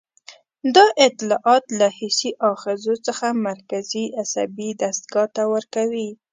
[0.75, 6.09] دا اطلاعات له حسي آخذو څخه مرکزي عصبي دستګاه ته ورکوي.